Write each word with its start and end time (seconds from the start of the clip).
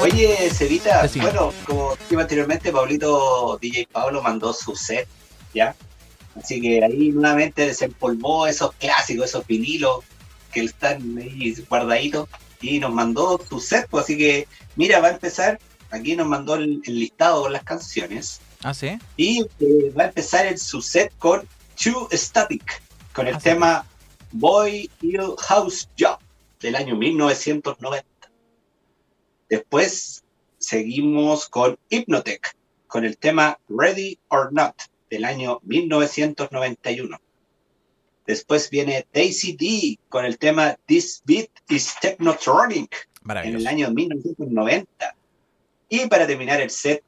Oye, 0.00 0.50
Cevita, 0.50 1.08
bueno, 1.16 1.52
como 1.66 1.96
dije 2.08 2.20
anteriormente, 2.20 2.72
Pablito 2.72 3.58
DJ 3.60 3.88
Pablo 3.92 4.22
mandó 4.22 4.52
su 4.52 4.74
set, 4.74 5.06
¿ya? 5.52 5.74
Así 6.36 6.60
que 6.60 6.82
ahí 6.82 7.10
nuevamente 7.10 7.66
desempolvó 7.66 8.46
esos 8.46 8.72
clásicos, 8.74 9.26
esos 9.26 9.46
vinilos 9.46 10.04
que 10.52 10.64
están 10.64 11.18
ahí 11.18 11.54
guardaditos 11.68 12.28
y 12.60 12.78
nos 12.78 12.92
mandó 12.92 13.40
su 13.48 13.60
set, 13.60 13.86
pues, 13.90 14.04
así 14.04 14.16
que 14.16 14.48
mira, 14.76 15.00
va 15.00 15.08
a 15.08 15.12
empezar, 15.12 15.58
aquí 15.90 16.16
nos 16.16 16.26
mandó 16.26 16.54
el, 16.54 16.80
listado 16.86 17.42
con 17.42 17.52
las 17.52 17.64
canciones. 17.64 18.40
Ah, 18.62 18.74
sí. 18.74 18.98
Y 19.16 19.42
eh, 19.60 19.92
va 19.96 20.04
a 20.04 20.06
empezar 20.06 20.46
el, 20.46 20.58
su 20.58 20.80
set 20.80 21.12
con 21.18 21.46
Two 21.80 22.08
Static, 22.12 22.82
con 23.12 23.26
el 23.26 23.34
ah, 23.34 23.38
tema 23.38 23.86
Boy 24.32 24.90
Hill 25.00 25.34
House 25.38 25.88
Job 25.98 26.18
del 26.60 26.76
año 26.76 26.96
1990. 26.96 28.06
Después 29.48 30.24
seguimos 30.58 31.48
con 31.48 31.78
Hypnotech, 31.88 32.54
con 32.86 33.04
el 33.04 33.16
tema 33.16 33.58
Ready 33.68 34.18
or 34.28 34.52
Not 34.52 34.74
del 35.10 35.24
año 35.24 35.60
1991. 35.62 37.18
Después 38.26 38.68
viene 38.68 39.06
Daisy 39.12 39.56
D 39.56 39.98
con 40.10 40.26
el 40.26 40.38
tema 40.38 40.76
This 40.86 41.22
Beat 41.24 41.48
is 41.70 41.94
Technotronic 42.00 43.08
en 43.26 43.56
el 43.56 43.66
año 43.66 43.90
1990. 43.90 45.16
Y 45.88 46.06
para 46.08 46.26
terminar 46.26 46.60
el 46.60 46.68
set, 46.68 47.02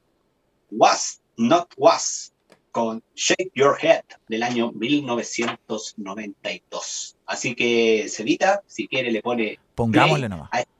Was 0.71 1.21
Not 1.37 1.71
Was 1.77 2.30
con 2.71 3.03
Shake 3.15 3.51
Your 3.53 3.77
Head 3.81 4.03
del 4.27 4.43
año 4.43 4.71
1992. 4.71 7.15
Así 7.25 7.55
que, 7.55 8.07
Cevita, 8.09 8.61
si 8.67 8.87
quiere, 8.87 9.11
le 9.11 9.21
pone. 9.21 9.59
Pongámosle 9.75 10.29
nomás. 10.29 10.49
A 10.51 10.59
este 10.61 10.71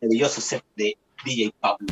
maravilloso 0.00 0.40
set 0.40 0.64
de 0.76 0.96
DJ 1.24 1.52
Pablo. 1.60 1.86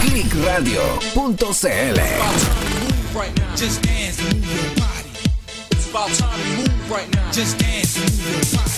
clickradio.cl 0.00 2.00
Just 3.56 3.82
dance 3.82 4.20
and 4.20 4.40
move 4.40 4.54
your 4.54 4.74
body. 4.76 5.10
It's 5.70 5.88
about 5.90 6.10
time 6.10 6.38
to 6.40 6.46
move 6.56 6.90
right 6.90 7.08
now. 7.14 7.30
Just 7.32 7.58
dance 7.58 7.96
and 7.96 8.10
move 8.18 8.52
your 8.52 8.58
body. 8.58 8.71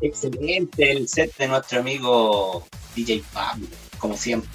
Excelente 0.00 0.90
el 0.90 1.08
set 1.08 1.36
de 1.36 1.46
nuestro 1.46 1.78
amigo 1.78 2.66
DJ 2.96 3.22
Pablo, 3.32 3.68
como 3.98 4.16
siempre. 4.16 4.50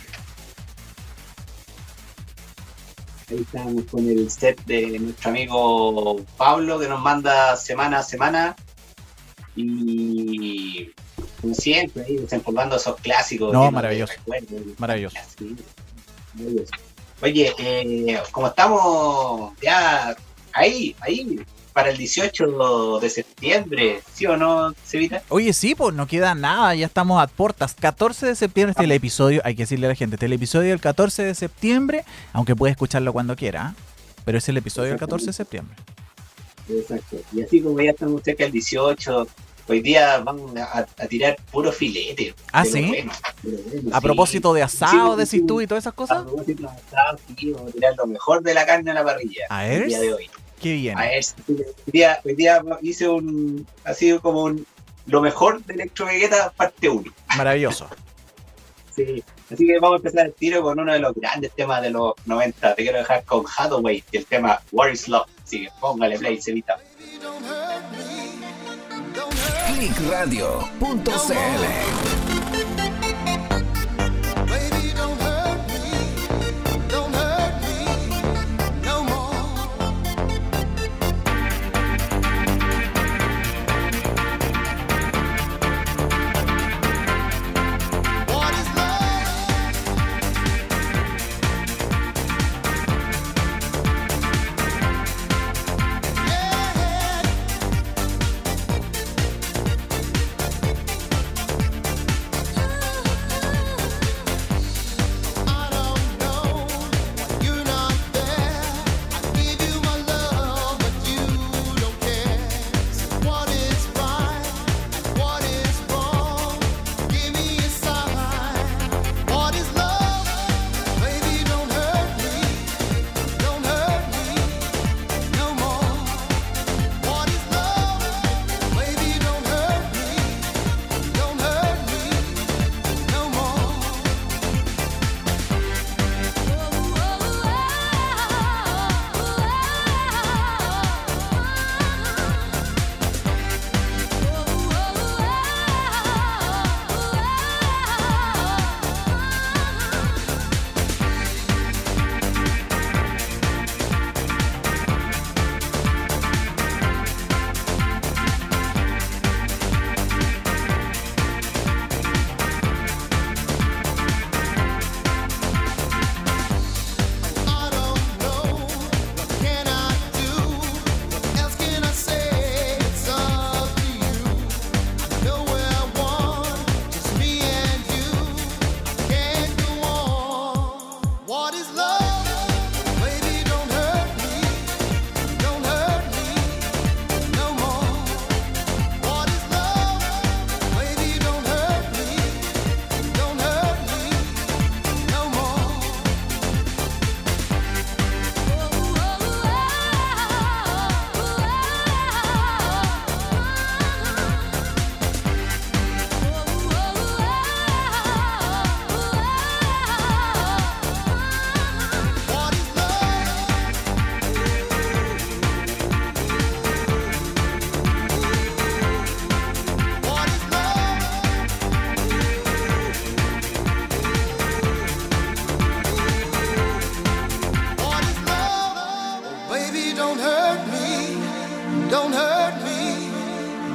Ahí 3.29 3.37
estamos 3.37 3.85
con 3.85 4.09
el 4.09 4.29
set 4.29 4.61
de 4.65 4.99
nuestro 4.99 5.29
amigo 5.29 6.17
Pablo 6.35 6.79
que 6.79 6.89
nos 6.89 6.99
manda 6.99 7.55
semana 7.55 7.99
a 7.99 8.03
semana. 8.03 8.57
Y 9.55 10.12
como 11.43 11.55
siempre, 11.55 12.05
ahí 12.07 12.15
desempolvando 12.15 12.77
esos 12.77 12.95
clásicos. 13.01 13.51
No, 13.51 13.69
maravilloso. 13.69 14.13
recuerdos. 14.13 14.79
Maravilloso. 14.79 15.17
Oye, 17.21 17.53
eh, 17.57 18.17
como 18.31 18.47
estamos 18.47 19.51
ya 19.61 20.15
ahí, 20.53 20.95
ahí, 21.01 21.41
para 21.73 21.89
el 21.89 21.97
18 21.97 22.99
de 23.01 23.09
septiembre, 23.09 24.01
¿sí 24.13 24.25
o 24.25 24.37
no, 24.37 24.73
Cevita? 24.85 25.21
Oye, 25.27 25.51
sí, 25.51 25.75
pues 25.75 25.93
no 25.93 26.07
queda 26.07 26.33
nada, 26.33 26.73
ya 26.75 26.85
estamos 26.85 27.21
a 27.21 27.27
puertas. 27.27 27.75
14 27.77 28.25
de 28.25 28.35
septiembre 28.35 28.71
este 28.71 28.83
es 28.83 28.85
el 28.85 28.91
episodio, 28.93 29.41
hay 29.43 29.55
que 29.55 29.63
decirle 29.63 29.87
a 29.87 29.89
la 29.89 29.95
gente, 29.95 30.15
este 30.15 30.25
es 30.25 30.29
el 30.29 30.33
episodio 30.33 30.69
del 30.69 30.79
14 30.79 31.23
de 31.23 31.35
septiembre, 31.35 32.05
aunque 32.31 32.55
puede 32.55 32.71
escucharlo 32.71 33.11
cuando 33.11 33.35
quiera, 33.35 33.67
¿ah? 33.67 33.75
pero 34.23 34.37
es 34.37 34.47
el 34.47 34.55
episodio 34.55 34.91
del 34.91 34.99
14 34.99 35.25
de 35.25 35.33
septiembre. 35.33 35.75
Exacto. 36.69 37.17
Y 37.33 37.41
así 37.41 37.59
como 37.59 37.81
ya 37.81 37.91
estamos 37.91 38.21
cerca 38.23 38.45
del 38.45 38.53
18, 38.53 39.27
hoy 39.67 39.81
día 39.81 40.17
vamos 40.19 40.55
a, 40.57 40.79
a 40.97 41.07
tirar 41.07 41.37
puro 41.51 41.71
filete. 41.71 42.33
¿Ah, 42.51 42.65
sí? 42.65 42.85
bueno, 42.87 43.11
bueno, 43.43 43.89
A 43.95 43.99
sí. 43.99 44.03
propósito 44.05 44.53
de 44.53 44.63
asado, 44.63 45.13
Sí, 45.13 45.17
decís 45.19 45.39
sí. 45.41 45.45
tú 45.47 45.61
y 45.61 45.67
todas 45.67 45.83
esas 45.83 45.93
A 45.93 45.95
cosas. 45.95 46.23
propósito 46.23 46.63
de 46.63 46.67
asado, 46.69 47.19
sí, 47.37 47.51
vamos 47.51 47.69
a 47.69 47.73
tirar 47.73 47.93
lo 47.97 48.07
mejor 48.07 48.41
de 48.43 48.53
la 48.53 48.65
carne 48.65 48.91
a 48.91 48.93
la 48.93 49.03
parrilla. 49.03 49.45
A 49.49 49.67
el 49.67 49.79
ver. 49.79 49.87
día 49.89 49.99
de 49.99 50.13
hoy. 50.13 50.29
Qué 50.61 50.73
bien. 50.73 50.97
A 50.97 51.01
ver, 51.01 51.23
hoy 51.47 51.65
día, 51.87 52.19
hoy 52.23 52.35
día 52.35 52.61
hice 52.81 53.07
un, 53.09 53.67
ha 53.83 53.93
sido 53.93 54.21
como 54.21 54.43
un, 54.43 54.65
lo 55.07 55.21
mejor 55.21 55.63
de 55.65 55.73
Electro 55.73 56.05
Vegeta 56.05 56.51
parte 56.55 56.87
1. 56.89 57.11
Maravilloso. 57.37 57.87
Sí. 58.95 59.23
Así 59.51 59.65
que 59.65 59.79
vamos 59.79 59.95
a 59.95 59.97
empezar 59.97 60.27
el 60.27 60.33
tiro 60.33 60.61
con 60.61 60.79
uno 60.79 60.93
de 60.93 60.99
los 60.99 61.15
grandes 61.15 61.51
temas 61.55 61.81
de 61.81 61.89
los 61.89 62.13
90. 62.27 62.75
Te 62.75 62.83
quiero 62.83 62.99
dejar 62.99 63.23
con 63.23 63.43
Hathaway, 63.57 64.03
el 64.11 64.23
tema 64.27 64.61
What 64.71 64.89
is 64.91 65.07
Love. 65.07 65.25
Así 65.43 65.63
que 65.63 65.69
póngale 65.79 66.19
play, 66.19 66.39
Cevita. 66.39 66.77
Clickradio.cl. 69.67 71.63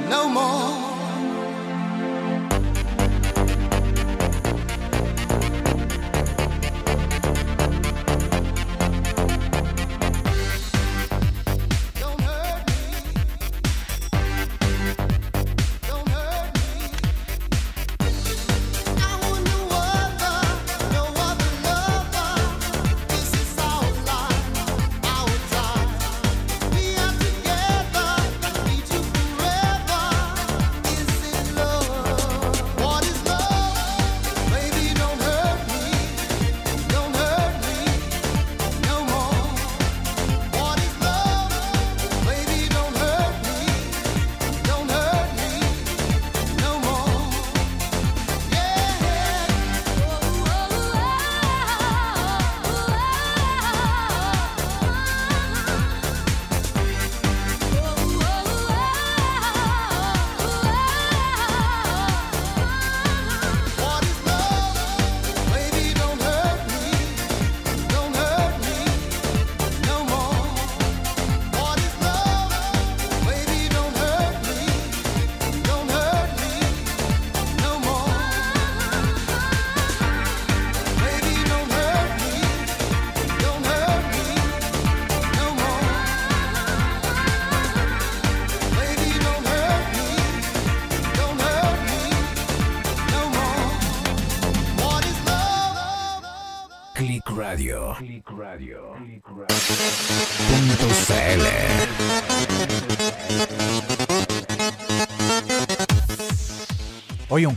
no 0.08 0.26
more. 0.26 0.77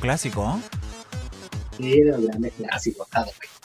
clásico. 0.02 0.60
Sí, 1.78 2.02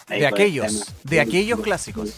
De 0.08 0.26
aquellos, 0.26 0.94
de 1.02 1.20
aquellos 1.20 1.60
clásicos. 1.60 2.10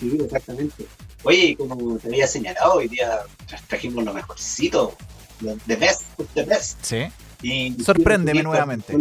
Exactamente. 0.00 0.86
Oye, 1.24 1.56
como 1.56 1.98
te 1.98 2.08
había 2.08 2.26
señalado, 2.26 2.74
hoy 2.74 2.88
día 2.88 3.22
trajimos 3.66 4.04
lo 4.04 4.14
mejorcito, 4.14 4.96
de 5.40 5.76
mes, 5.76 6.00
de 6.34 6.46
mes. 6.46 6.76
Sí. 6.82 7.06
Y 7.42 7.82
Sorpréndeme 7.82 8.42
nuevamente. 8.42 8.96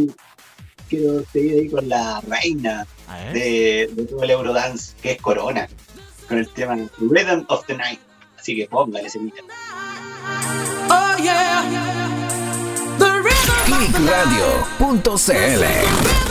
Quiero 0.90 1.24
seguir 1.32 1.60
ahí 1.60 1.70
con 1.70 1.88
la 1.90 2.22
reina 2.22 2.88
de, 3.34 3.90
todo 4.10 4.24
el 4.24 4.32
Eurodance, 4.32 4.96
que 5.02 5.12
es 5.14 5.22
Corona, 5.22 5.68
con 6.28 6.38
el 6.38 6.50
tema 6.50 6.76
Rhythm 7.00 7.46
of 7.50 7.66
the 7.68 7.76
Night. 7.76 8.00
Así 8.40 8.56
que 8.56 8.68
póngale 8.68 9.08
ese 9.08 9.20
video. 9.20 9.44
Oh, 10.90 11.18
yeah 11.22 12.07
clickradio.cl. 13.68 16.27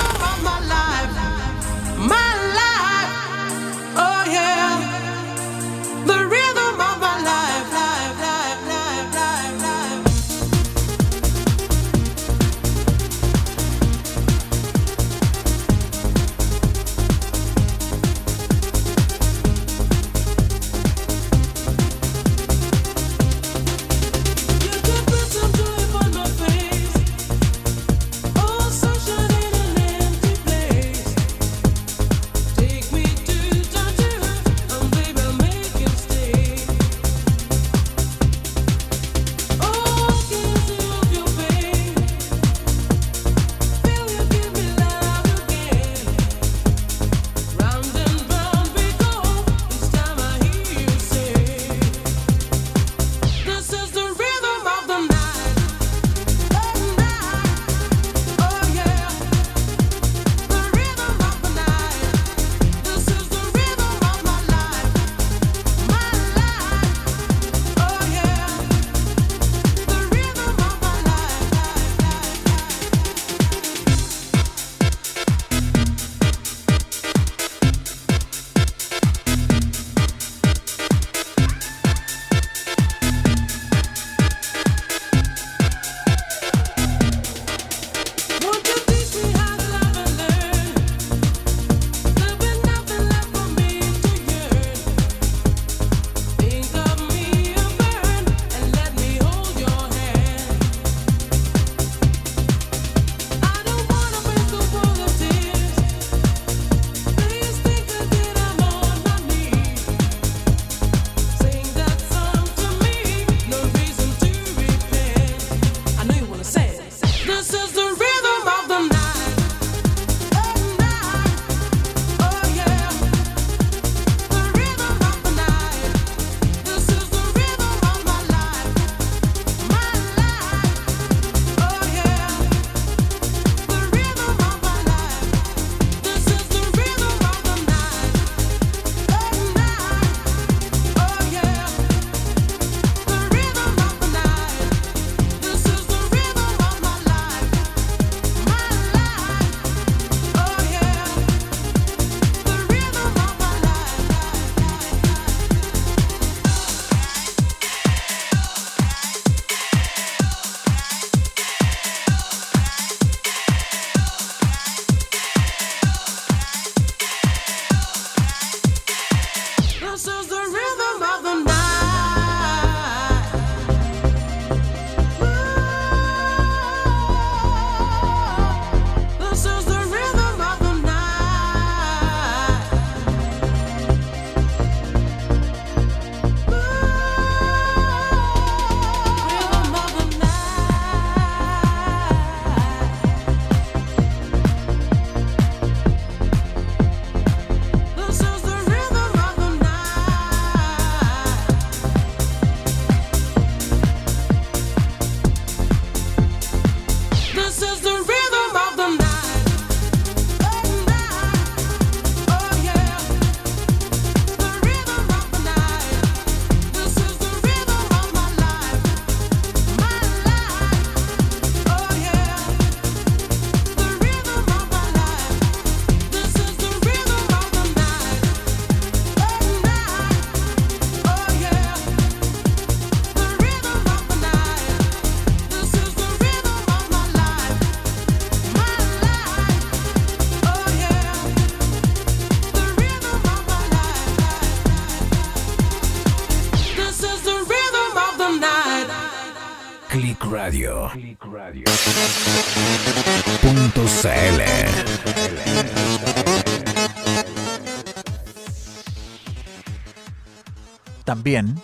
también. 261.26 261.60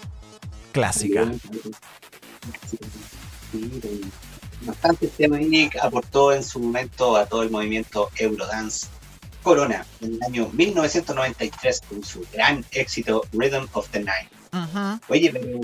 Clásica. 0.73 1.31
Sí, 2.69 2.79
sí, 3.53 4.01
Bastante 4.63 5.07
tema 5.07 5.39
que 5.39 5.71
aportó 5.81 6.33
en 6.33 6.43
su 6.43 6.59
momento 6.59 7.17
a 7.17 7.27
todo 7.27 7.43
el 7.45 7.51
movimiento 7.51 8.11
Eurodance. 8.17 8.89
Corona, 9.45 9.87
en 10.01 10.15
el 10.15 10.23
año 10.25 10.51
1993, 10.53 11.81
con 11.89 12.03
su 12.03 12.27
gran 12.33 12.65
éxito 12.73 13.25
Rhythm 13.33 13.69
of 13.73 13.89
the 13.91 14.01
Night. 14.01 14.29
Oye, 15.09 15.31
pero 15.31 15.61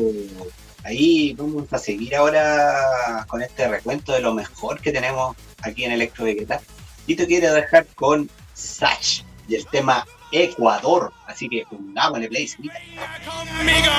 ahí 0.85 1.35
vamos 1.35 1.73
a 1.73 1.79
seguir 1.79 2.15
ahora 2.15 3.25
con 3.27 3.43
este 3.43 3.67
recuento 3.67 4.13
de 4.13 4.21
lo 4.21 4.33
mejor 4.33 4.81
que 4.81 4.93
tenemos 4.93 5.37
aquí 5.63 5.85
en 5.85 5.93
Electro 5.93 6.25
Vegeta. 6.25 6.61
Y 7.09 7.17
te 7.17 7.27
quiero 7.27 7.53
dejar 7.53 7.87
con 7.97 8.31
Sach 8.55 9.23
y 9.49 9.57
el 9.57 9.67
tema 9.67 10.07
Ecuador. 10.33 11.13
Así 11.27 11.49
que 11.49 11.65
pongámosle 11.69 12.29
play. 12.29 12.49
conmigo. 12.49 13.93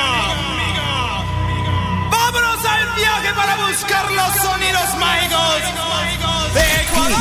Vámonos 2.12 2.66
al 2.66 2.96
viaje 2.96 3.34
para 3.36 3.56
buscar 3.68 4.12
los 4.12 4.36
sonidos 4.42 4.96
mágicos 5.00 5.62
de 6.54 6.82
Ecuador. 6.84 7.20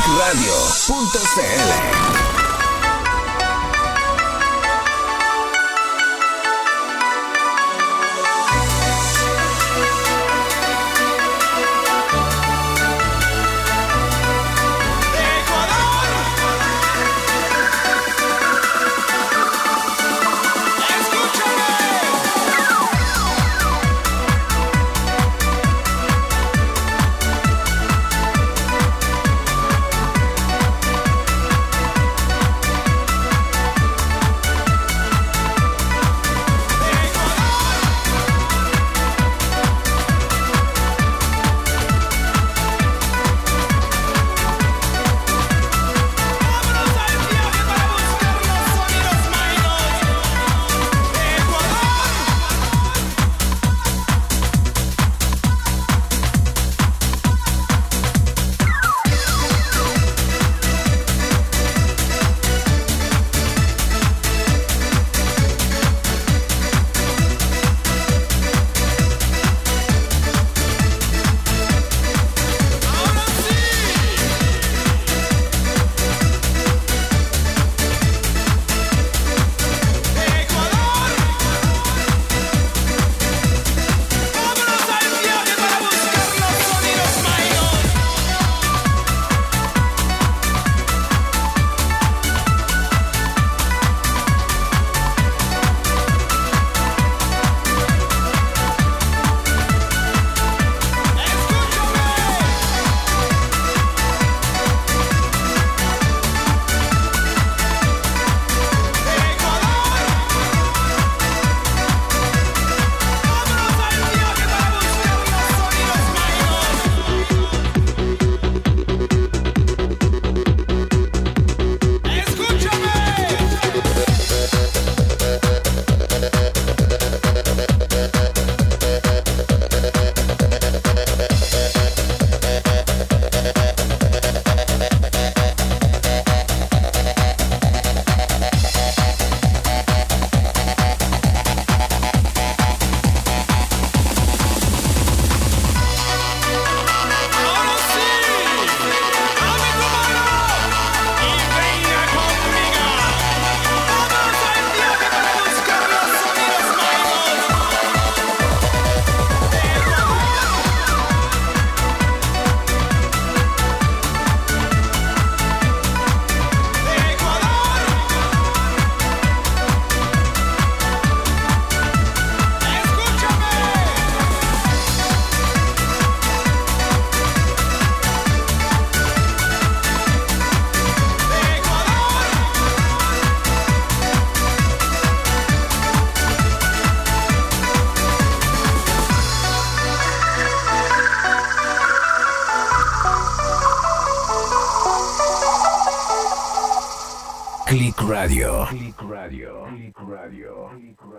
Click 198.09 199.01
Radio. 199.03 199.67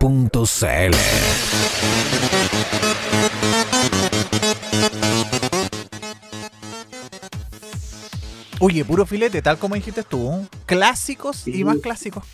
Punto 0.01 0.45
CL. 0.45 0.91
Oye, 8.59 8.85
puro 8.85 9.07
filete, 9.07 9.41
tal 9.41 9.57
como 9.59 9.77
dijiste 9.77 10.03
tú. 10.03 10.49
Clásicos 10.67 11.47
y 11.47 11.63
más 11.63 11.79
clásicos. 11.79 12.25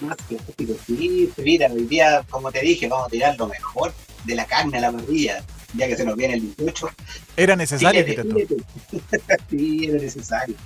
Más 0.00 0.16
clásico, 0.26 0.72
sí, 0.86 1.30
mira, 1.36 1.70
hoy 1.70 1.84
día, 1.84 2.24
como 2.30 2.50
te 2.50 2.62
dije, 2.62 2.88
vamos 2.88 3.08
a 3.08 3.10
tirar 3.10 3.36
lo 3.36 3.46
mejor 3.46 3.92
de 4.24 4.36
la 4.36 4.46
carne 4.46 4.78
a 4.78 4.80
la 4.80 4.92
parrilla, 4.92 5.44
ya 5.74 5.86
que 5.86 5.96
se 5.96 6.04
nos 6.06 6.16
viene 6.16 6.34
el 6.34 6.56
18. 6.56 6.88
Era 7.36 7.54
necesario, 7.54 8.02
Filete, 8.06 8.22
dijiste 8.22 8.46
tú. 8.46 8.64
filete. 8.88 9.36
sí, 9.50 9.84
era 9.84 9.98
necesario. 9.98 10.56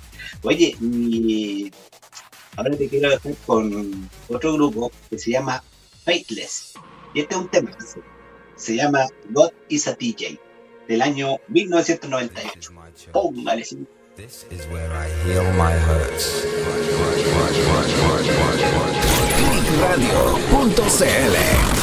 Oye, 0.42 0.77
y 0.81 1.73
ahora 2.57 2.77
te 2.77 2.89
quiero 2.89 3.11
dejar 3.11 3.35
con 3.47 4.09
otro 4.29 4.55
grupo 4.55 4.91
que 5.09 5.19
se 5.19 5.33
llama 5.33 5.63
Faithless. 6.05 6.75
Y 7.15 7.21
este 7.21 7.35
es 7.35 7.41
un 7.41 7.49
tema. 7.49 7.71
Se 8.57 8.77
llama 8.77 9.07
God 9.31 9.51
is 9.69 9.87
a 9.89 9.95
DJ, 9.95 10.39
del 10.89 11.03
año 11.03 11.39
1998. 11.49 12.73
Póngale, 13.13 13.65
sí. 13.65 13.87
This 14.17 14.47
is 14.51 14.67
where 14.67 14.91
I 14.93 15.09
heal 15.25 15.45
my 15.55 15.73
hurts. 15.73 16.45
Clickradio.cl. 20.51 21.80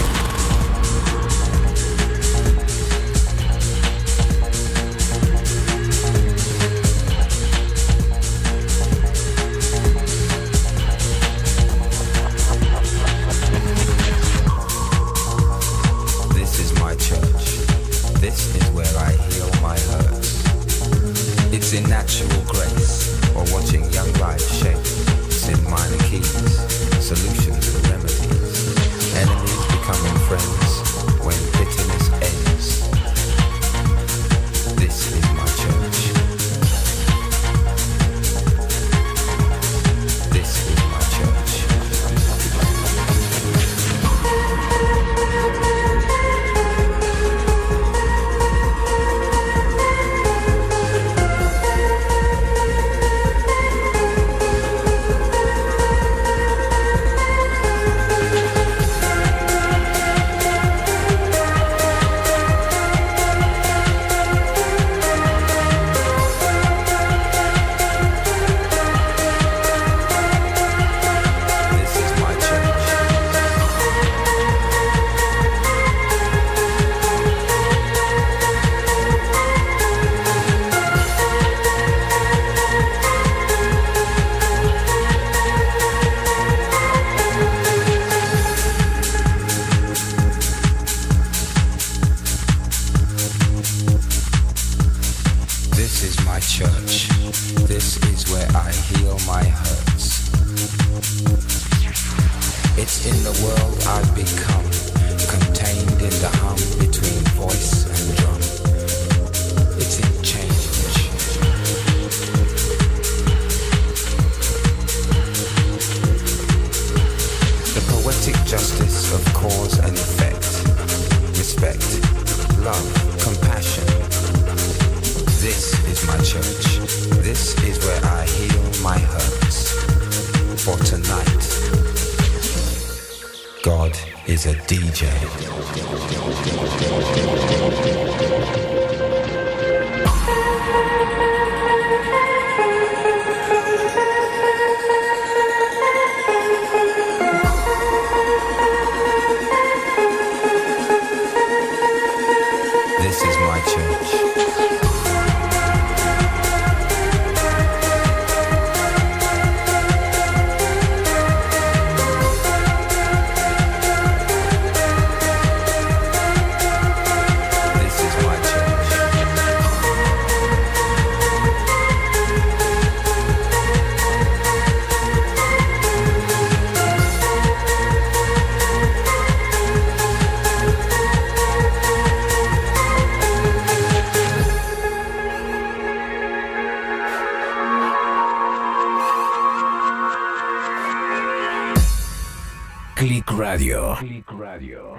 Click 192.97 193.29
Radio. 193.31 193.95
Click 193.99 194.25
Radio. 194.31 194.95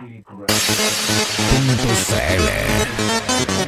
Punto 1.51 1.89
CL. 2.07 3.59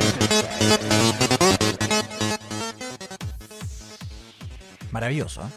Maravilloso. 4.92 5.42
¿eh? 5.42 5.50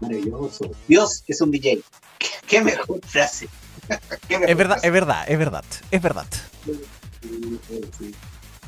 Maravilloso. 0.00 0.70
Dios 0.88 1.24
es 1.26 1.40
un 1.40 1.50
DJ. 1.50 1.82
¿Qué, 2.18 2.28
qué 2.46 2.62
mejor 2.62 3.00
frase? 3.06 3.48
Qué 4.28 4.38
mejor 4.38 4.50
Es 4.50 4.56
verdad, 4.56 4.74
frase. 4.74 4.86
es 4.86 4.92
verdad, 4.92 5.24
es 5.28 5.38
verdad, 5.38 5.64
es 5.90 6.02
verdad. 6.02 6.26
Sí. 6.64 8.14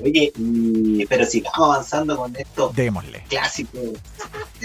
Oye, 0.02 0.32
pero 1.08 1.24
sigamos 1.24 1.58
avanzando 1.58 2.16
con 2.16 2.34
estos 2.34 2.74
Démosle. 2.74 3.24
clásicos. 3.28 3.80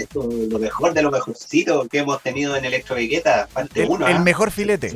Esto, 0.02 0.28
lo 0.50 0.58
mejor 0.58 0.94
de 0.94 1.02
lo 1.02 1.10
mejorcito 1.10 1.86
que 1.88 1.98
hemos 1.98 2.22
tenido 2.22 2.56
en 2.56 2.64
Electro 2.64 2.96
Vigueta, 2.96 3.48
parte 3.52 3.82
El, 3.82 3.90
1. 3.90 4.08
el 4.08 4.20
mejor 4.20 4.50
filete. 4.50 4.90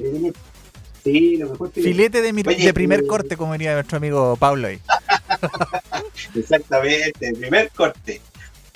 Sí, 1.02 1.36
lo 1.36 1.50
mejor 1.50 1.70
filete. 1.70 1.90
Filete 1.92 2.22
de, 2.22 2.32
mi- 2.32 2.42
Oye, 2.46 2.64
de 2.66 2.74
primer 2.74 3.00
eh, 3.00 3.06
corte, 3.06 3.36
como 3.36 3.52
diría 3.52 3.74
nuestro 3.74 3.98
amigo 3.98 4.36
Pablo 4.36 4.68
ahí. 4.68 4.80
Exactamente, 6.34 7.32
primer 7.34 7.70
corte. 7.70 8.20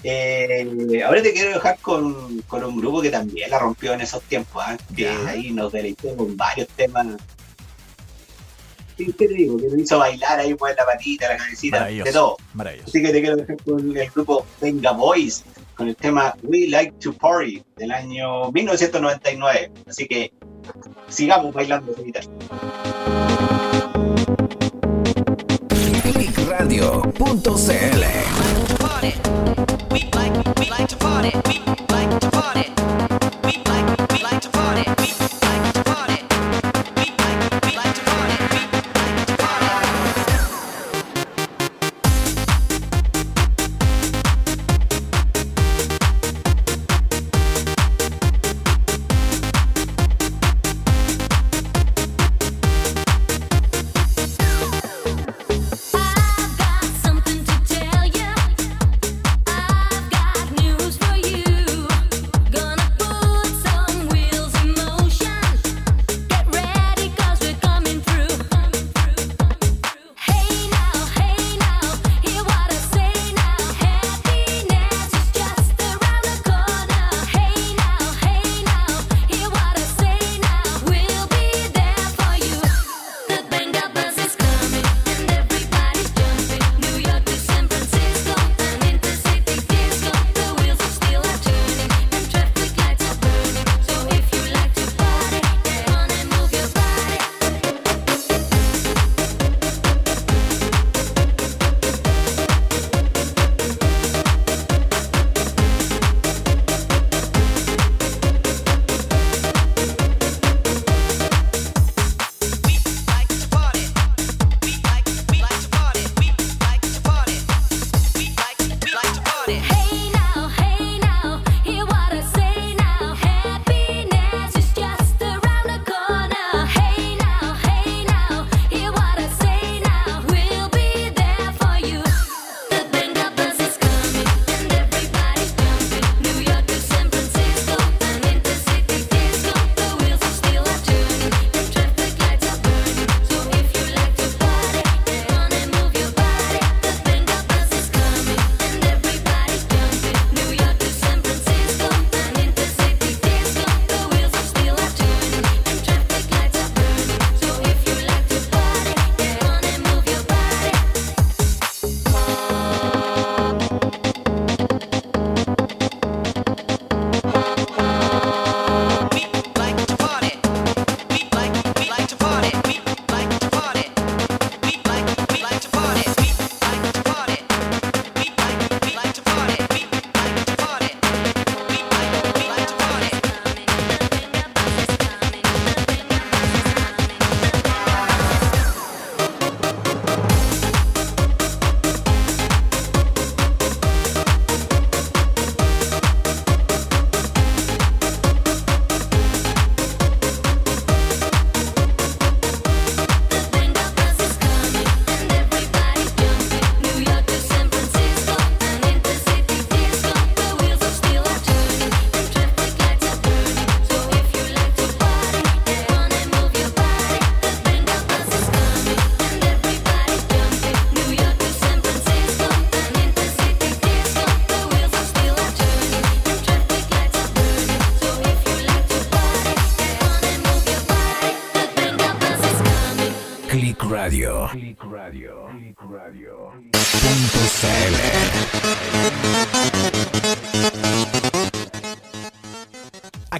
Eh, 0.05 1.03
ahora 1.05 1.23
te 1.23 1.33
quiero 1.33 1.51
dejar 1.55 1.79
con, 1.81 2.41
con 2.43 2.63
un 2.63 2.77
grupo 2.77 3.03
que 3.03 3.11
también 3.11 3.51
la 3.51 3.59
rompió 3.59 3.93
en 3.95 4.01
esos 4.01 4.23
tiempos, 4.23 4.63
¿ah? 4.65 4.77
que 4.95 5.09
ahí 5.09 5.51
nos 5.51 5.73
deleitó 5.73 6.15
con 6.17 6.37
varios 6.37 6.69
temas. 6.69 7.07
¿Qué 8.97 9.13
te 9.13 9.29
digo? 9.29 9.57
Que 9.57 9.67
nos 9.69 9.79
hizo 9.79 9.99
bailar 9.99 10.41
ahí, 10.41 10.55
mover 10.55 10.77
la 10.77 10.85
patita, 10.85 11.29
la 11.29 11.37
cabecita, 11.37 11.85
de 11.87 12.13
todo. 12.13 12.37
Así 12.85 13.01
que 13.03 13.13
te 13.13 13.21
quiero 13.21 13.37
dejar 13.37 13.57
con 13.65 13.97
el 13.97 14.11
grupo 14.11 14.45
Venga 14.61 14.93
Boys, 14.93 15.45
con 15.79 15.89
el 15.89 15.97
tema 15.97 16.35
We 16.43 16.67
Like 16.67 16.95
to 17.01 17.13
Party 17.13 17.63
del 17.77 17.93
año 17.93 18.51
1999. 18.51 19.71
Así 19.87 20.07
que 20.07 20.33
sigamos 21.09 21.55
bailando, 21.55 21.95
señorita. 21.95 22.21
Clickradio.cl 26.03 28.29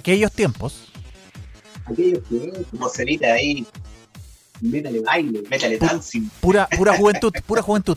Aquellos 0.09 0.31
tiempos, 0.31 0.73
Aquellos 1.85 2.23
que, 2.27 2.51
como 2.71 2.89
Celita 2.89 3.31
ahí, 3.31 3.63
métale 4.59 5.01
baile, 5.01 5.43
métale 5.47 5.77
dancing, 5.77 6.27
pura, 6.41 6.67
pura 6.75 6.93
juventud, 6.97 7.31
pura 7.45 7.61
juventud. 7.61 7.95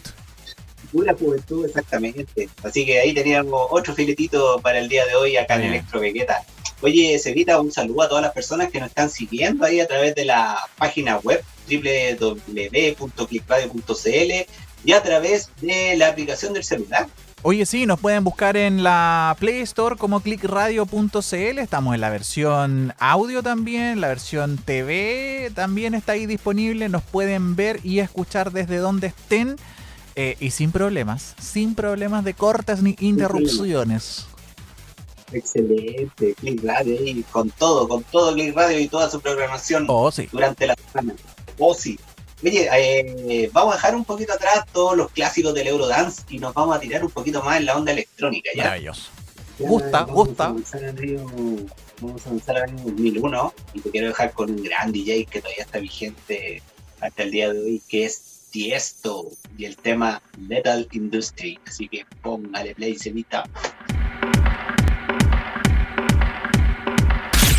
pura 0.92 1.14
juventud, 1.14 1.64
exactamente. 1.64 2.50
Así 2.62 2.84
que 2.84 3.00
ahí 3.00 3.14
teníamos 3.14 3.66
otro 3.70 3.94
filetito 3.94 4.60
para 4.60 4.80
el 4.80 4.90
día 4.90 5.06
de 5.06 5.14
hoy 5.14 5.38
acá 5.38 5.54
en 5.54 5.62
Bien. 5.62 5.72
Electro 5.72 6.00
Vegeta. 6.00 6.44
Oye, 6.82 7.18
Celita, 7.18 7.58
un 7.58 7.72
saludo 7.72 8.02
a 8.02 8.10
todas 8.10 8.22
las 8.22 8.34
personas 8.34 8.70
que 8.70 8.78
nos 8.78 8.90
están 8.90 9.08
siguiendo 9.08 9.64
ahí 9.64 9.80
a 9.80 9.88
través 9.88 10.14
de 10.14 10.26
la 10.26 10.58
página 10.76 11.16
web 11.20 11.42
www.clickradio.cl 11.66 14.32
y 14.84 14.92
a 14.92 15.02
través 15.02 15.48
de 15.62 15.96
la 15.96 16.08
aplicación 16.08 16.52
del 16.52 16.64
celular. 16.64 17.08
Oye, 17.45 17.66
sí, 17.66 17.86
nos 17.86 17.99
pueden 17.99 18.22
buscar 18.22 18.57
en 18.57 18.84
la 18.84 19.36
Play 19.40 19.62
Store 19.62 19.97
como 19.97 20.20
clickradio.cl. 20.20 21.59
Estamos 21.59 21.95
en 21.97 22.01
la 22.01 22.09
versión 22.11 22.95
audio 23.01 23.43
también, 23.43 24.01
la 24.01 24.07
versión 24.09 24.59
TV 24.59 25.51
también 25.53 25.95
está 25.95 26.12
ahí 26.12 26.26
disponible. 26.26 26.88
Nos 26.88 27.03
pueden 27.03 27.57
ver 27.57 27.80
y 27.82 27.99
escuchar 27.99 28.53
desde 28.53 28.76
donde 28.76 29.09
estén 29.09 29.57
eh, 30.14 30.36
y 30.38 30.51
sin 30.51 30.70
problemas, 30.70 31.34
sin 31.40 31.74
problemas 31.74 32.22
de 32.24 32.34
cortes 32.34 32.80
ni 32.80 32.95
interrupciones. 33.01 34.26
Excelente, 35.32 36.34
Click 36.34 36.62
Radio 36.62 36.97
ahí 37.01 37.24
con 37.32 37.51
todo, 37.51 37.88
con 37.88 38.05
todo 38.05 38.34
Click 38.34 38.55
Radio 38.55 38.78
y 38.78 38.86
toda 38.86 39.11
su 39.11 39.20
programación 39.20 39.86
Oh, 39.88 40.12
sí. 40.12 40.28
durante 40.30 40.66
la 40.68 40.76
semana. 40.93 41.14
Oh, 41.59 41.74
sí. 41.74 41.99
Oye, 42.45 42.68
eh, 42.74 43.51
vamos 43.53 43.74
a 43.74 43.76
dejar 43.76 43.95
un 43.95 44.05
poquito 44.05 44.32
atrás 44.32 44.64
todos 44.72 44.97
los 44.97 45.12
clásicos 45.12 45.55
del 45.55 45.68
Eurodance 45.68 46.22
y 46.28 46.38
nos 46.38 46.53
vamos 46.53 46.76
a 46.76 46.80
tirar 46.80 47.05
un 47.05 47.11
poquito 47.11 47.40
más 47.43 47.59
en 47.59 47.66
la 47.66 47.76
onda 47.76 47.93
electrónica, 47.93 48.51
¿ya? 48.57 48.64
Maravilloso. 48.64 49.11
Ya 49.59 49.68
Gusta, 49.68 50.01
vamos 50.01 50.14
gusta. 50.14 50.45
A 50.45 50.47
avanzar 50.49 50.84
al 50.84 50.99
año, 50.99 51.26
vamos 52.01 52.26
a 52.26 52.30
avanzar 52.30 52.57
al 52.57 52.62
año 52.64 52.82
2001 52.84 53.55
y 53.74 53.80
te 53.80 53.90
quiero 53.90 54.09
dejar 54.09 54.32
con 54.32 54.51
un 54.51 54.62
gran 54.62 54.90
DJ 54.90 55.26
que 55.26 55.40
todavía 55.40 55.62
está 55.62 55.78
vigente 55.78 56.62
hasta 57.01 57.22
el 57.22 57.30
día 57.30 57.53
de 57.53 57.61
hoy, 57.61 57.82
que 57.88 58.07
es 58.07 58.49
Tiesto 58.51 59.28
y 59.57 59.66
el 59.66 59.76
tema 59.76 60.20
Metal 60.36 60.88
Industry. 60.90 61.61
Así 61.66 61.88
que 61.88 62.05
póngale 62.22 62.74
play, 62.74 62.99
Cevita. 62.99 63.45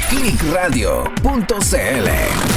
Clickradio.cl. 0.10 2.53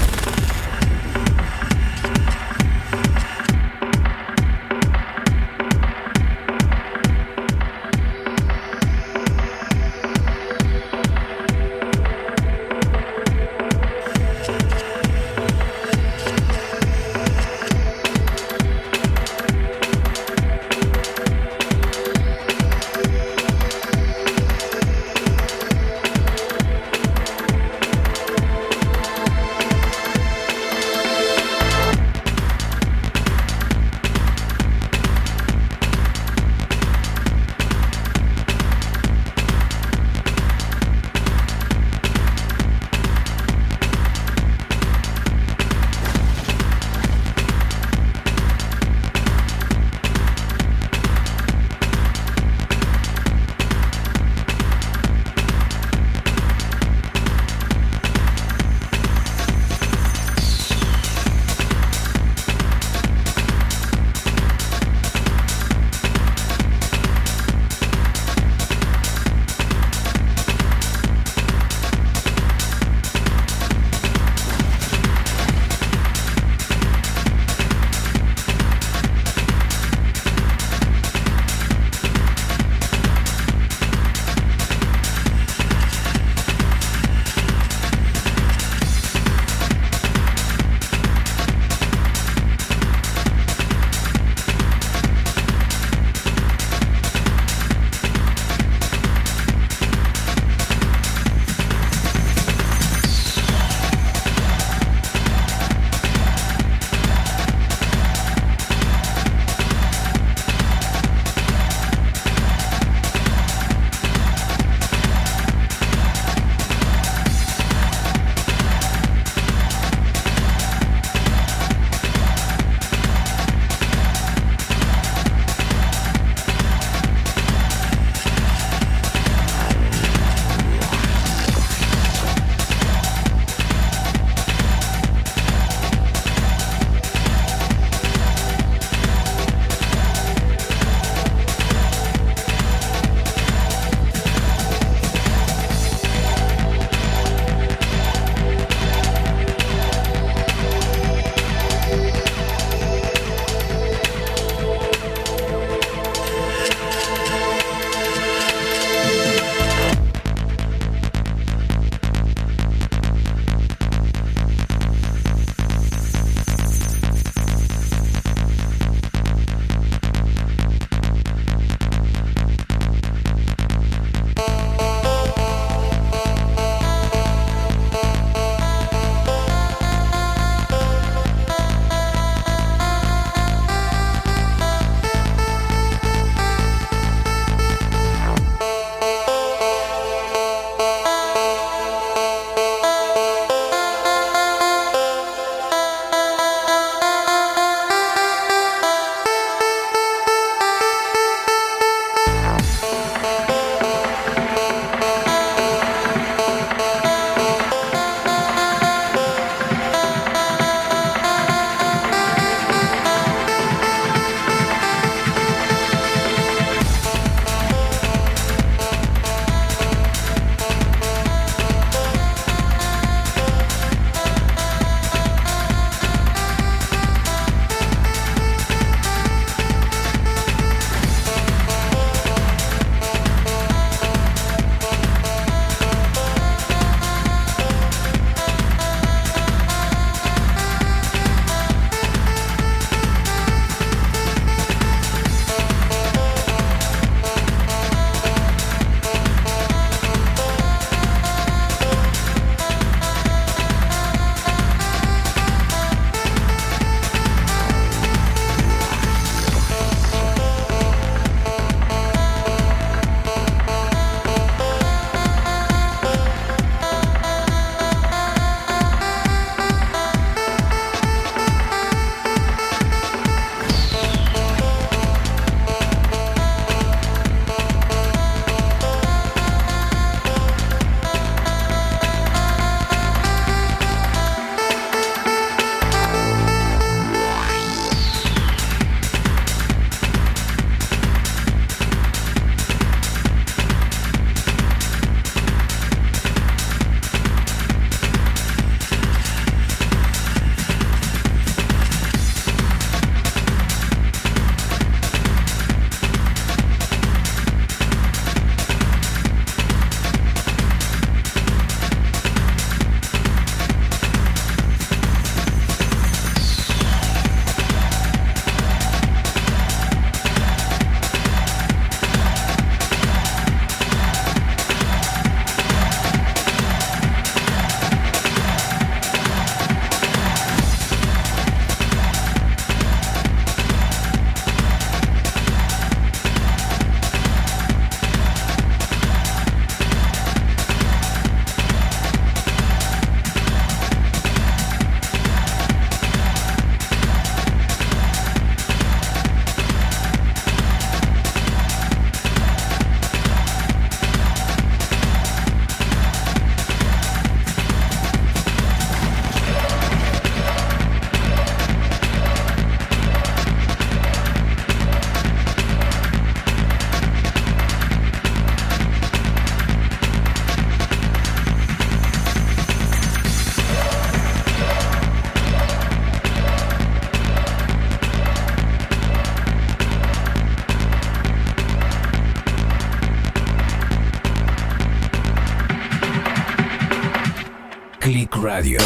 Radio. 388.47 388.79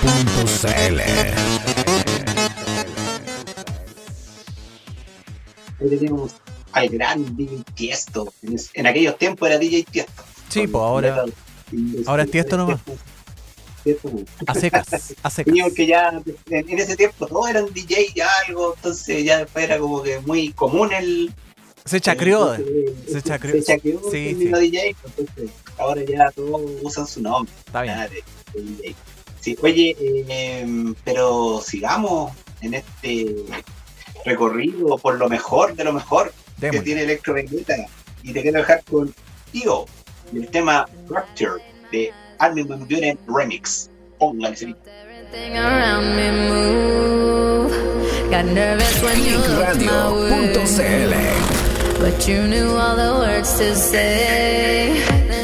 Punto 0.00 0.52
CL. 0.62 1.00
Ahí 5.80 5.88
tenemos 5.98 6.36
al 6.70 6.88
gran 6.90 7.36
DJ 7.36 7.64
Tiesto. 7.74 8.32
En, 8.74 8.86
aquellos 8.86 9.18
tiempos 9.18 9.48
era 9.48 9.58
DJ 9.58 9.84
Tiesto. 9.90 10.22
Sí, 10.48 10.68
pues 10.68 10.80
ahora- 10.82 11.24
ahora 12.06 12.22
es 12.22 12.30
Tiesto 12.30 12.56
nomás. 12.56 12.78
A 14.46 14.54
secas, 14.54 14.86
a 15.20 15.30
secas. 15.30 15.54
Porque 15.64 15.86
ya 15.88 16.10
en, 16.10 16.68
en 16.70 16.78
ese 16.78 16.94
tiempo 16.96 17.26
todos 17.26 17.50
eran 17.50 17.66
DJ 17.74 18.12
ya 18.14 18.28
algo, 18.46 18.74
entonces 18.76 19.24
ya 19.24 19.38
después 19.38 19.64
era 19.64 19.78
como 19.80 20.00
que 20.00 20.20
muy 20.20 20.52
común 20.52 20.92
el. 20.92 21.34
Se 21.84 22.00
chacrió. 22.00 22.56
se 23.06 23.20
chacrió. 23.22 23.52
Se 23.54 23.62
chacrió 23.62 24.00
Sí, 24.10 24.34
sí. 24.38 24.46
DJ, 24.46 24.96
entonces 25.16 25.50
ahora 25.78 26.02
ya 26.02 26.30
todos 26.30 26.62
usan 26.82 27.06
su 27.06 27.20
nombre. 27.20 27.52
Está 27.66 27.82
bien. 27.82 27.94
nada 27.94 28.08
de- 28.08 28.24
de 28.54 28.62
DJ. 28.62 28.94
Sí, 29.40 29.56
oye, 29.62 29.94
eh, 30.00 30.94
pero 31.04 31.60
sigamos 31.62 32.32
en 32.62 32.74
este 32.74 33.34
recorrido 34.24 34.96
por 34.96 35.18
lo 35.18 35.28
mejor 35.28 35.74
de 35.76 35.84
lo 35.84 35.92
mejor 35.92 36.32
que 36.58 36.80
tiene 36.80 37.02
Electro 37.02 37.34
Vendetta. 37.34 37.74
Y 38.22 38.32
te 38.32 38.40
quiero 38.40 38.60
dejar 38.60 38.82
con 38.84 39.14
Io, 39.52 39.84
el 40.32 40.48
tema 40.48 40.88
Rapture 41.10 41.62
de 41.92 42.10
Armin 42.38 42.66
Van 42.66 42.88
Buren 42.88 43.18
Remix. 43.28 43.90
Póngale, 44.18 44.56
sí. 44.56 44.74
But 52.04 52.28
you 52.28 52.46
knew 52.46 52.68
all 52.68 52.96
the 52.96 53.14
words 53.18 53.56
to 53.56 53.74
say. 53.74 55.43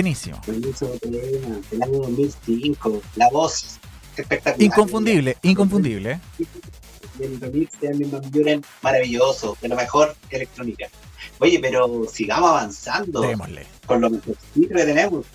Buenísimo. 0.00 0.40
Del 0.46 1.82
año 1.82 1.98
2005. 1.98 3.02
La 3.16 3.28
voz 3.28 3.78
espectacular. 4.16 4.62
Inconfundible, 4.62 5.36
inconfundible. 5.42 6.12
¿eh? 6.12 6.20
El 7.20 7.38
remix 7.38 7.78
de 7.80 7.88
Armin 7.88 8.10
Buren, 8.30 8.64
maravilloso, 8.80 9.58
de 9.60 9.68
lo 9.68 9.76
mejor 9.76 10.16
electrónica. 10.30 10.88
Oye, 11.38 11.58
pero 11.60 12.06
sigamos 12.10 12.48
avanzando 12.48 13.20
Démosle. 13.20 13.66
con 13.84 14.00
lo 14.00 14.08
mejorcito 14.08 14.74
que 14.74 14.84
tenemos. 14.86 15.26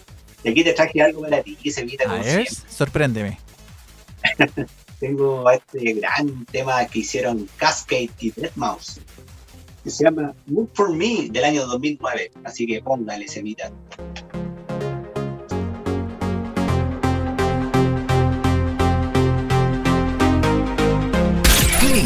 Y 0.43 0.49
aquí 0.49 0.63
te 0.63 0.73
traje 0.73 0.99
algo 0.99 1.21
para 1.21 1.43
ti, 1.43 1.57
Sevita, 1.69 2.09
A 2.09 2.23
ver, 2.23 2.47
sorpréndeme. 2.67 3.37
Tengo 4.99 5.47
este 5.51 5.93
gran 5.93 6.43
tema 6.45 6.83
que 6.87 6.99
hicieron 6.99 7.47
Cascade 7.57 8.09
y 8.19 8.31
Deadmau5, 8.31 9.01
que 9.83 9.91
se 9.91 10.05
llama 10.05 10.33
Move 10.47 10.69
For 10.73 10.91
Me, 10.91 11.27
del 11.29 11.43
año 11.43 11.67
2009. 11.67 12.31
Así 12.43 12.65
que 12.65 12.81
póngale, 12.81 13.27
Sevita. 13.27 13.71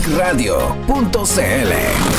Clickradio.cl 0.09 2.18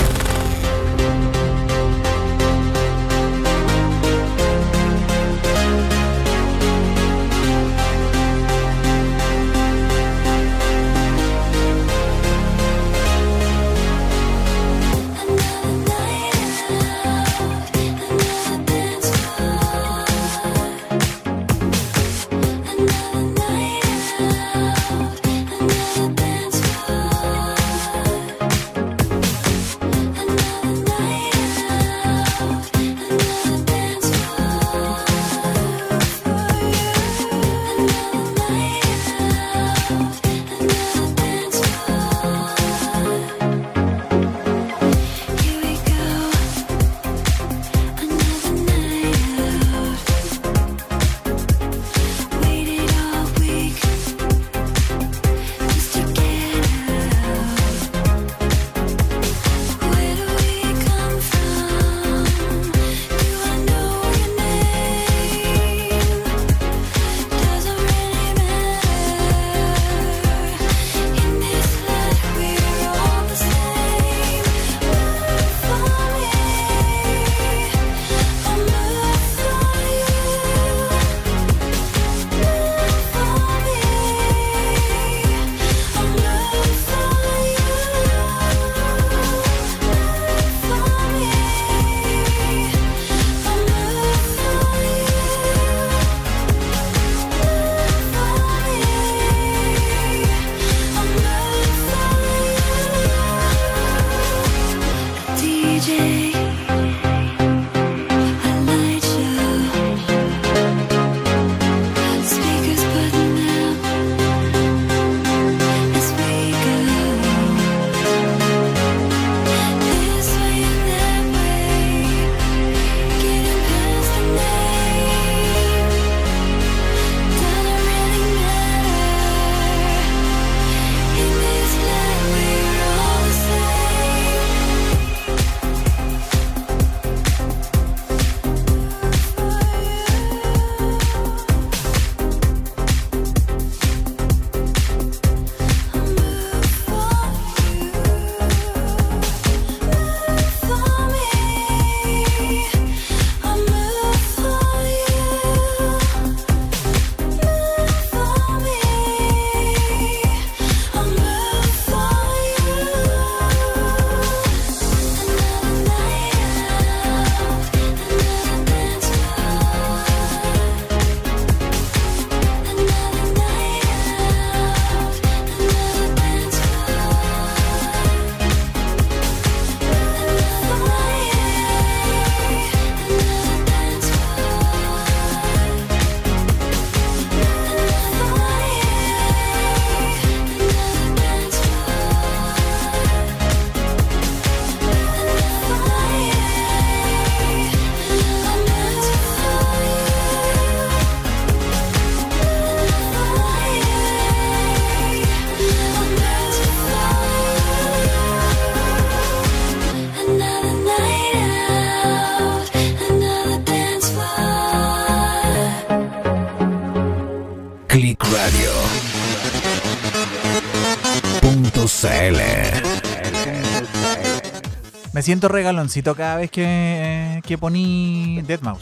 siento 225.31 225.47
regaloncito 225.47 226.17
cada 226.17 226.39
vez 226.39 226.51
que, 226.51 227.41
que 227.47 227.57
poní 227.57 228.43
Deadmau5. 228.49 228.81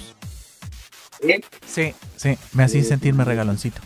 ¿Eh? 1.21 1.41
Sí, 1.67 1.93
sí, 2.17 2.39
me 2.55 2.65
hacía 2.65 2.83
sentirme 2.85 3.23
regaloncito. 3.25 3.83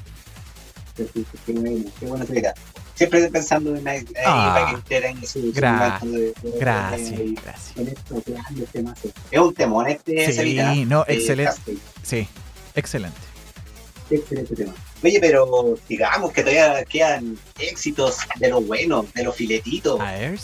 Qué 0.97 1.53
bueno, 1.55 1.91
qué 1.99 2.07
bueno 2.07 2.25
Sevita. 2.25 2.55
Siempre 2.95 3.29
pensando 3.31 3.75
en 3.75 3.89
ahí, 3.89 4.05
Ah, 4.25 4.81
Gracias, 6.61 7.21
gracias. 7.43 7.75
Es 9.33 9.41
un 9.41 9.55
temón 9.55 9.89
este, 9.89 10.33
Sí, 10.33 10.85
no, 10.85 11.05
excelente. 11.09 11.77
Sí, 12.05 12.29
excelente. 12.77 13.19
Excelente 14.09 14.55
tema. 14.55 14.73
Oye, 15.03 15.19
pero 15.21 15.75
digamos 15.89 16.31
que 16.31 16.43
todavía 16.43 16.85
quedan 16.85 17.37
éxitos 17.59 18.19
de 18.37 18.51
lo 18.51 18.61
bueno, 18.61 19.05
de 19.17 19.25
los 19.25 19.35
filetitos. 19.35 19.99
A 20.01 20.13
ver. 20.13 20.39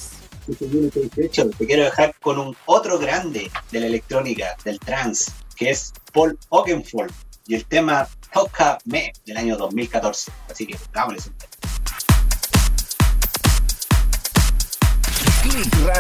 Que 0.49 0.55
se 0.55 0.67
viene 0.67 0.91
18. 0.91 1.51
Te 1.51 1.67
quiero 1.67 1.85
dejar 1.85 2.15
con 2.21 2.39
un 2.39 2.57
otro 2.67 2.99
grande 2.99 3.51
de 3.71 3.81
la 3.81 3.87
electrónica, 3.87 4.57
del 4.65 4.79
trance, 4.81 5.31
que 5.55 5.71
es 5.71 5.93
Paul 6.13 6.39
Oakenfold 6.49 7.13
y 7.47 7.55
el 7.55 7.67
tema 7.67 8.09
Toca 8.33 8.79
Me 8.85 9.13
del 9.27 9.37
año 9.37 9.57
2014. 9.57 10.33
Así 10.51 10.67
que 10.67 10.79
dámosle 10.93 11.21
su 11.21 11.31
Clickradio.cl 15.43 15.99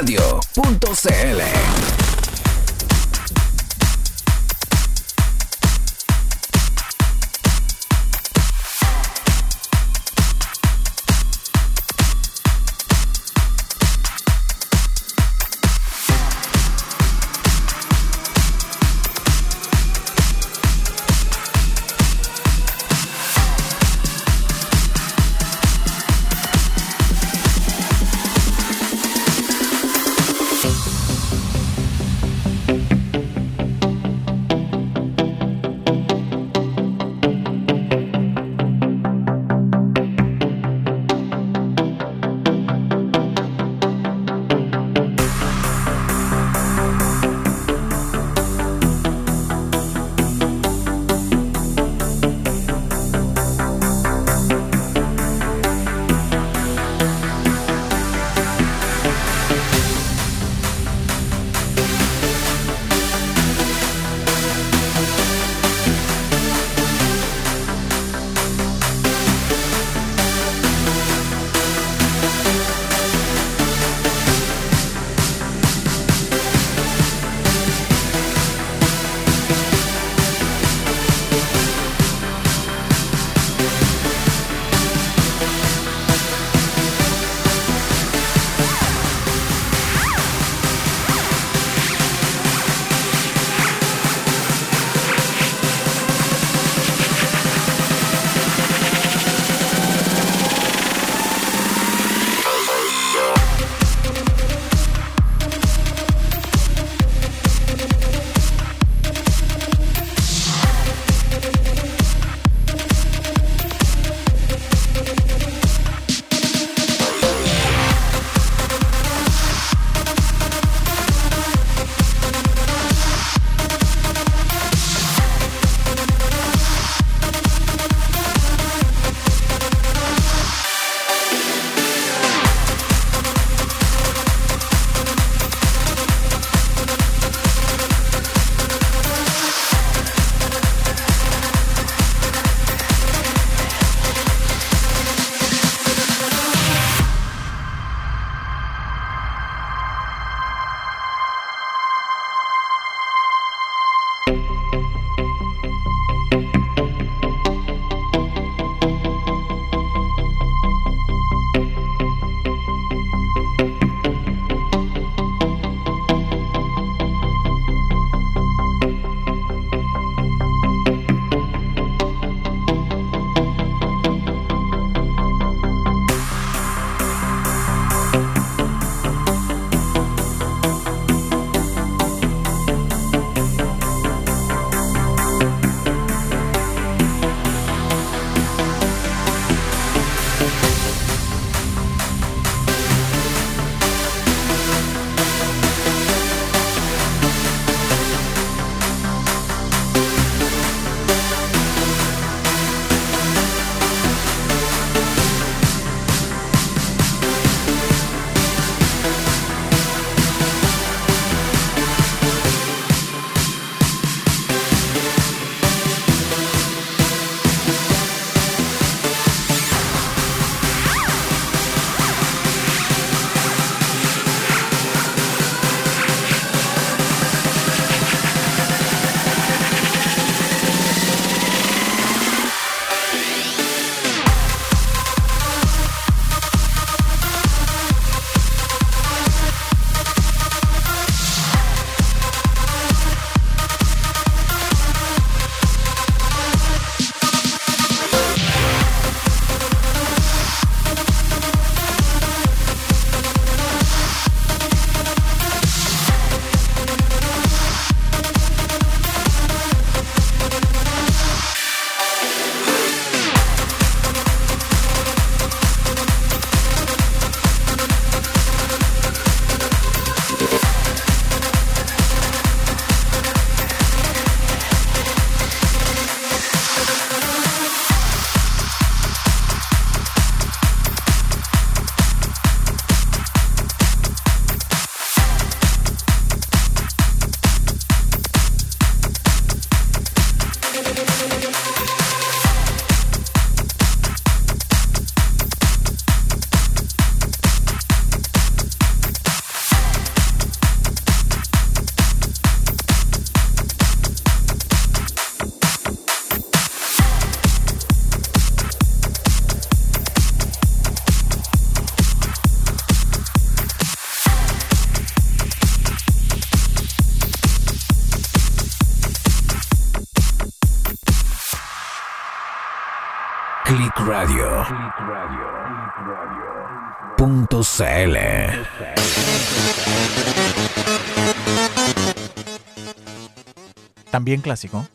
También 334.28 334.42
clásico. 334.42 334.86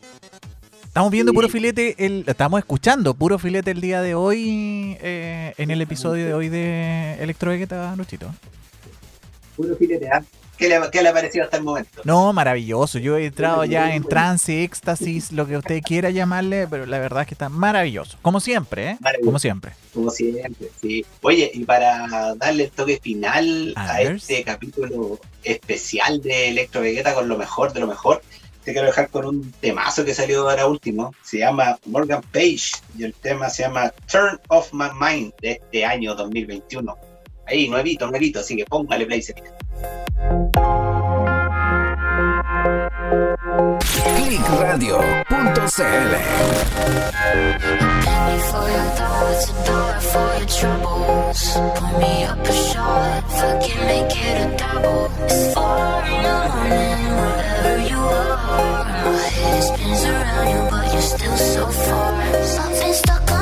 Estamos 0.84 1.10
viendo 1.10 1.32
puro 1.32 1.48
filete, 1.48 1.96
el, 2.06 2.22
estamos 2.28 2.60
escuchando 2.60 3.14
puro 3.14 3.36
filete 3.36 3.72
el 3.72 3.80
día 3.80 4.00
de 4.00 4.14
hoy 4.14 4.96
eh, 5.00 5.54
en 5.58 5.72
el 5.72 5.82
episodio 5.82 6.24
de 6.24 6.34
hoy 6.34 6.48
de 6.48 7.16
Electro 7.18 7.50
Vegeta, 7.50 7.96
Luchito. 7.96 8.32
Puro 9.56 9.74
filete, 9.74 10.08
¿ah? 10.08 10.22
¿Qué 10.56 10.68
le, 10.68 10.78
¿Qué 10.92 11.02
le 11.02 11.08
ha 11.08 11.12
parecido 11.12 11.44
hasta 11.46 11.56
el 11.56 11.64
momento? 11.64 12.02
No, 12.04 12.32
maravilloso. 12.32 13.00
Yo 13.00 13.16
he 13.16 13.26
entrado 13.26 13.64
ya 13.64 13.96
en 13.96 14.04
trance, 14.04 14.62
éxtasis, 14.62 15.32
lo 15.32 15.48
que 15.48 15.56
usted 15.56 15.82
quiera 15.82 16.10
llamarle, 16.10 16.68
pero 16.68 16.86
la 16.86 17.00
verdad 17.00 17.22
es 17.22 17.26
que 17.26 17.34
está 17.34 17.48
maravilloso. 17.48 18.18
Como 18.22 18.38
siempre, 18.38 18.90
¿eh? 18.90 18.98
Como 19.24 19.40
siempre. 19.40 19.72
Como 19.92 20.10
siempre, 20.10 20.70
sí. 20.80 21.04
Oye, 21.22 21.50
y 21.52 21.64
para 21.64 22.36
darle 22.36 22.64
el 22.64 22.70
toque 22.70 23.00
final 23.02 23.72
A 23.74 24.00
este 24.00 24.44
capítulo 24.44 25.18
especial 25.42 26.22
de 26.22 26.50
Electro 26.50 26.82
Vegeta 26.82 27.14
con 27.14 27.28
lo 27.28 27.36
mejor 27.36 27.72
de 27.72 27.80
lo 27.80 27.88
mejor, 27.88 28.22
te 28.64 28.72
quiero 28.72 28.86
dejar 28.86 29.08
con 29.10 29.26
un 29.26 29.52
temazo 29.60 30.04
que 30.04 30.14
salió 30.14 30.48
ahora 30.48 30.66
último. 30.66 31.14
Se 31.22 31.38
llama 31.38 31.78
Morgan 31.86 32.22
Page 32.32 32.72
y 32.98 33.04
el 33.04 33.14
tema 33.14 33.50
se 33.50 33.62
llama 33.64 33.92
Turn 34.10 34.40
Off 34.48 34.72
My 34.72 34.88
Mind 34.98 35.32
de 35.40 35.52
este 35.52 35.84
año 35.84 36.14
2021. 36.14 36.96
Ahí, 37.46 37.68
nuevito, 37.68 38.10
nuevito, 38.10 38.40
así 38.40 38.56
que 38.56 38.64
póngale 38.64 39.04
play. 39.06 39.20
señor. 39.22 39.44
Clickradio.cl 44.16 46.14
For 48.50 48.70
your 48.70 48.90
thoughts, 48.96 49.50
a 49.50 49.52
door 49.66 50.00
for 50.00 50.38
your 50.38 50.46
troubles. 50.46 51.40
Pour 51.74 51.98
me 51.98 52.24
up 52.24 52.38
a 52.38 52.52
shot, 52.52 53.22
fucking 53.30 53.80
make 53.86 54.14
it 54.14 54.36
a 54.44 54.56
double. 54.56 55.10
It's 55.24 55.54
four 55.54 56.04
in 56.06 56.22
the 56.22 56.34
morning, 56.54 57.10
wherever 57.18 57.76
you 57.88 57.96
are. 57.96 58.33
Around 60.02 60.48
you, 60.50 60.70
but 60.70 60.92
you're 60.92 61.02
still 61.02 61.36
so 61.36 61.66
far. 61.68 62.32
Been 62.80 62.94
stuck 62.94 63.33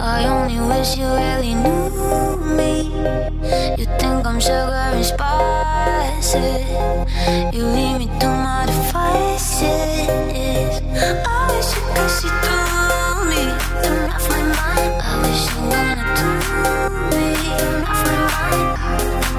I 0.00 0.24
only 0.26 0.60
wish 0.68 0.96
you 0.96 1.06
really 1.06 1.54
knew 1.54 2.36
me. 2.56 2.72
You 3.78 3.86
think 3.98 4.26
I'm 4.26 4.40
sugar 4.40 4.72
and 4.72 5.04
spices. 5.04 6.66
You 7.54 7.62
lead 7.64 7.98
me 7.98 8.06
to 8.20 8.28
my 8.28 8.64
devices. 8.66 10.08
I 11.26 11.40
wish 11.52 11.70
you 11.74 11.82
could 11.94 12.10
see 12.10 12.32
through 12.42 13.30
me. 13.30 13.42
Turn 13.82 14.08
my 14.08 14.18
mind. 14.58 14.92
I 15.02 15.12
wish 15.22 15.42
you 15.50 15.58
wanna 15.72 16.04
do 16.18 16.28
me. 17.12 17.26
Turn 17.58 17.76
my 17.82 17.94
mind. 18.32 18.68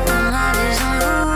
My 0.08 0.20
mind 0.32 0.58
is 0.70 0.80
unruly. 0.82 1.27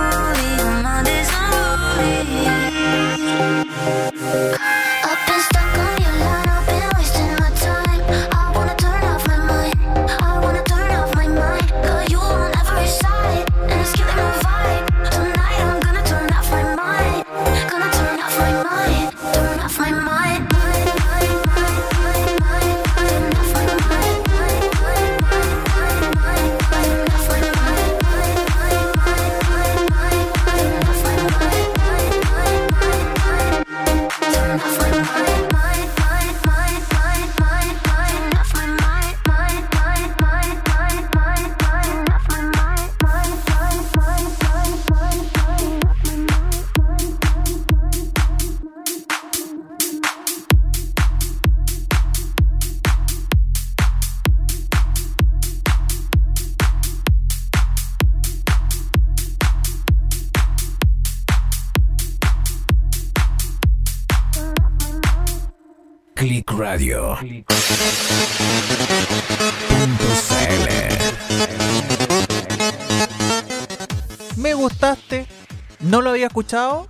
Escuchado 76.52 76.88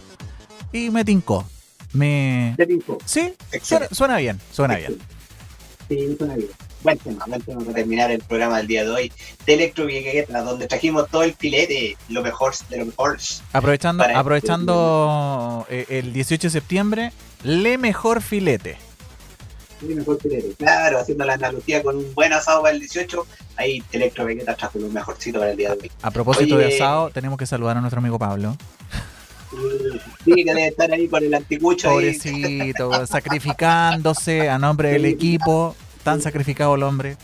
y 0.72 0.90
me 0.90 1.06
tincó. 1.06 1.46
Me... 1.94 2.54
¿Te 2.58 2.66
tinco? 2.66 2.98
Sí, 3.06 3.34
suena, 3.62 3.88
suena 3.92 4.18
bien, 4.18 4.40
suena 4.52 4.78
bien. 4.78 4.98
Sí, 5.88 6.16
suena 6.18 6.36
bien. 6.36 6.50
Buen 6.84 6.98
tema, 6.98 7.26
buen 7.28 7.42
tema 7.42 7.62
para 7.62 7.74
terminar 7.74 8.10
el 8.10 8.22
programa 8.24 8.58
del 8.58 8.66
día 8.66 8.84
de 8.84 8.90
hoy 8.90 9.14
de 9.46 9.54
Electro 9.54 9.86
Viegueta, 9.86 10.42
donde 10.42 10.66
trajimos 10.68 11.08
todo 11.10 11.22
el 11.22 11.36
filete, 11.36 11.96
lo 12.10 12.24
mejor 12.24 12.54
de 12.70 12.78
lo 12.78 12.86
mejor. 12.88 13.20
Aprovechando, 13.54 14.04
aprovechando 14.04 15.68
eh, 15.70 15.86
el 15.90 16.12
18 16.12 16.48
de 16.48 16.50
septiembre, 16.50 17.14
le 17.44 17.78
mejor 17.78 18.24
filete. 18.24 18.78
Sí, 19.80 19.88
mejor 19.94 20.20
filete. 20.20 20.56
Claro, 20.58 20.98
haciendo 21.00 21.24
la 21.26 21.34
analogía 21.34 21.84
con 21.84 21.98
un 21.98 22.16
buen 22.16 22.34
asado 22.34 22.64
para 22.64 22.74
el 22.74 22.80
18, 22.80 23.28
ahí 23.58 23.84
Electro 23.92 24.26
Viegueta 24.26 24.56
trajo 24.56 24.80
lo 24.80 24.90
mejorcito 24.90 25.38
para 25.38 25.52
el 25.52 25.58
día 25.58 25.76
de 25.76 25.82
hoy. 25.84 25.92
A 26.02 26.10
propósito 26.10 26.56
Oye. 26.56 26.66
de 26.66 26.76
asado, 26.76 27.12
tenemos 27.12 27.38
que 27.38 27.46
saludar 27.46 27.78
a 27.78 27.82
nuestro 27.82 28.00
amigo 28.00 28.18
Pablo. 28.18 28.58
Sí, 30.26 30.32
que 30.36 30.46
debe 30.46 30.68
estar 30.68 30.92
ahí 30.92 31.08
con 31.08 31.24
el 31.24 31.34
anticucho 31.34 31.90
ahí. 31.90 31.96
Pobrecito, 32.18 33.06
sacrificándose 33.06 34.50
a 34.50 34.58
nombre 34.58 34.92
del 34.92 35.06
equipo. 35.06 35.76
Tan 36.04 36.22
sacrificado 36.22 36.76
el 36.76 36.84
hombre. 36.84 37.18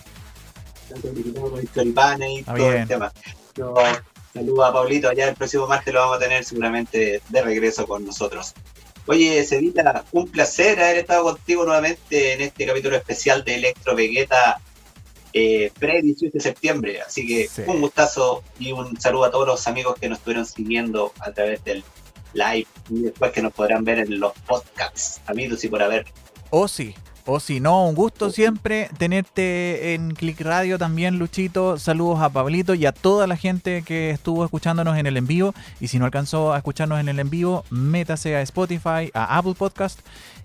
con 1.01 1.87
y 1.87 2.39
Está 2.39 2.55
todo 2.55 2.69
bien. 2.69 2.81
el 2.83 2.87
tema. 2.87 3.11
No, 3.57 3.73
saludos 4.33 4.69
a 4.69 4.73
Pablito, 4.73 5.09
allá 5.09 5.29
el 5.29 5.35
próximo 5.35 5.67
martes 5.67 5.93
lo 5.93 5.99
vamos 6.01 6.17
a 6.17 6.19
tener 6.19 6.43
seguramente 6.43 7.21
de 7.29 7.41
regreso 7.41 7.87
con 7.87 8.05
nosotros. 8.05 8.53
Oye, 9.07 9.43
Cevita, 9.45 10.03
un 10.11 10.27
placer 10.27 10.79
haber 10.81 10.97
estado 10.97 11.23
contigo 11.23 11.63
nuevamente 11.65 12.33
en 12.33 12.41
este 12.41 12.65
capítulo 12.67 12.97
especial 12.97 13.43
de 13.45 13.55
Electro 13.55 13.95
Vegeta 13.95 14.59
eh, 15.33 15.71
pre-18 15.79 16.31
de 16.33 16.39
septiembre. 16.39 17.01
Así 17.01 17.25
que 17.25 17.47
Sí. 17.47 17.61
un 17.67 17.79
gustazo 17.81 18.43
y 18.59 18.71
un 18.73 18.99
saludo 18.99 19.25
a 19.25 19.31
todos 19.31 19.47
los 19.47 19.65
amigos 19.67 19.95
que 19.99 20.09
nos 20.09 20.17
estuvieron 20.19 20.45
siguiendo 20.45 21.13
a 21.19 21.31
través 21.31 21.63
del 21.63 21.83
live 22.37 22.67
y 22.89 23.01
después 23.01 23.31
que 23.31 23.41
nos 23.41 23.53
podrán 23.53 23.83
ver 23.83 23.99
en 23.99 24.19
los 24.19 24.33
podcasts. 24.47 25.21
Amigos 25.25 25.63
y 25.63 25.67
por 25.67 25.81
haber. 25.81 26.05
O 26.49 26.67
sí, 26.67 26.95
o 27.29 27.41
sí, 27.41 27.59
no, 27.59 27.85
un 27.85 27.93
gusto 27.93 28.29
siempre 28.29 28.89
tenerte 28.97 29.93
en 29.93 30.15
Click 30.15 30.39
Radio 30.39 30.77
también, 30.77 31.19
Luchito. 31.19 31.77
Saludos 31.77 32.21
a 32.21 32.29
Pablito 32.29 32.73
y 32.73 32.85
a 32.85 32.93
toda 32.93 33.27
la 33.27 33.35
gente 33.35 33.81
que 33.81 34.11
estuvo 34.11 34.45
escuchándonos 34.45 34.97
en 34.97 35.07
el 35.07 35.17
en 35.17 35.27
vivo. 35.27 35.53
Y 35.81 35.89
si 35.89 35.99
no 35.99 36.05
alcanzó 36.05 36.53
a 36.53 36.57
escucharnos 36.57 37.01
en 37.01 37.09
el 37.09 37.19
en 37.19 37.29
vivo, 37.29 37.65
métase 37.69 38.37
a 38.37 38.41
Spotify, 38.43 39.11
a 39.13 39.37
Apple 39.37 39.55
Podcast 39.57 39.99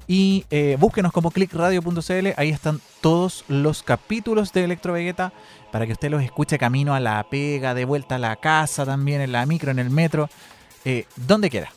y 0.08 0.44
eh, 0.50 0.76
búsquenos 0.76 1.12
como 1.12 1.30
clickradio.cl. 1.30 2.28
Ahí 2.36 2.50
están 2.50 2.80
todos 3.00 3.44
los 3.46 3.84
capítulos 3.84 4.52
de 4.52 4.64
Electro 4.64 4.94
Vegeta 4.94 5.32
para 5.70 5.86
que 5.86 5.92
usted 5.92 6.10
los 6.10 6.24
escuche 6.24 6.58
camino 6.58 6.96
a 6.96 7.00
la 7.00 7.24
pega, 7.30 7.74
de 7.74 7.84
vuelta 7.84 8.16
a 8.16 8.18
la 8.18 8.34
casa 8.34 8.84
también, 8.84 9.20
en 9.20 9.30
la 9.30 9.46
micro, 9.46 9.70
en 9.70 9.78
el 9.78 9.90
metro, 9.90 10.28
eh, 10.84 11.06
donde 11.14 11.48
quiera. 11.48 11.70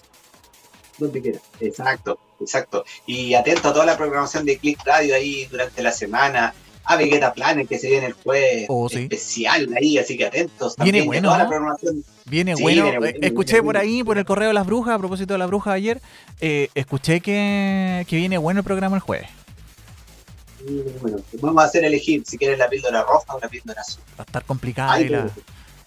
Donde 0.98 1.22
quiera. 1.22 1.40
Exacto, 1.60 2.20
exacto. 2.40 2.86
Y 3.06 3.34
atento 3.34 3.70
a 3.70 3.74
toda 3.74 3.86
la 3.86 3.98
programación 3.98 4.46
de 4.46 4.58
Click 4.58 4.80
Radio 4.86 5.16
ahí 5.16 5.46
durante 5.46 5.82
la 5.84 5.92
semana. 5.92 6.54
A 6.88 6.98
Vegeta 6.98 7.34
Planet 7.34 7.68
que 7.68 7.80
se 7.80 7.90
viene 7.90 8.06
el 8.06 8.14
jueves 8.14 8.68
Oh, 8.70 8.88
sí. 8.88 9.00
especial 9.00 9.74
ahí, 9.76 9.98
así 9.98 10.16
que 10.16 10.26
atentos. 10.28 10.76
Viene 10.76 11.00
también 11.00 11.06
bueno, 11.08 11.30
toda 11.30 11.38
la 11.40 11.44
¿no? 11.46 11.50
programación. 11.50 12.04
Viene 12.26 12.56
Sí, 12.56 12.62
bueno. 12.62 12.84
viene 12.84 12.96
Eh, 12.96 13.00
bueno, 13.00 13.18
escuché 13.22 13.54
viene 13.54 13.66
por 13.66 13.78
ahí, 13.78 14.04
por 14.04 14.18
el 14.20 14.26
correo 14.26 14.50
de 14.50 14.54
las 14.54 14.68
brujas, 14.68 14.94
a 14.94 15.00
propósito 15.00 15.34
de 15.34 15.40
las 15.40 15.48
brujas 15.48 15.74
ayer, 15.74 16.00
eh, 16.42 16.70
escuché 16.76 17.22
que, 17.22 18.06
que 18.08 18.16
viene 18.18 18.38
bueno 18.38 18.60
el 18.60 18.64
programa 18.64 18.98
el 18.98 19.02
jueves. 19.02 19.28
Y 20.68 20.82
bueno, 21.02 21.18
vamos 21.42 21.64
a 21.64 21.66
hacer 21.68 21.84
elegir 21.86 22.22
si 22.26 22.38
quieres 22.38 22.60
la 22.60 22.70
píldora 22.70 23.02
roja 23.02 23.34
o 23.36 23.40
la 23.40 23.48
píldora 23.50 23.82
azul. 23.82 24.04
Va 24.20 24.22
a 24.22 24.26
estar 24.26 24.44
complicada. 24.46 24.94
Ay, 24.94 25.06
y 25.06 25.10
la... 25.10 25.28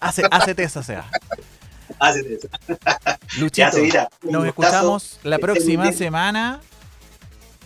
Hace, 0.01 0.23
hácete 0.29 0.63
esa 0.63 0.83
sea. 0.83 1.09
Hacete 1.99 2.35
eso. 2.35 2.47
Luchito, 3.37 3.77
Ya, 3.93 4.09
nos 4.23 4.45
gustazo. 4.45 4.45
escuchamos 4.45 5.19
la 5.23 5.37
próxima 5.39 5.91
semana. 5.91 6.61